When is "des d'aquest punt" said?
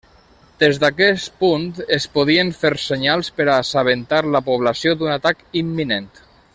0.61-1.67